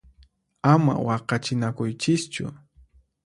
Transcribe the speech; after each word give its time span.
Ama 0.73 0.93
waqachinakuychischu! 1.07 2.45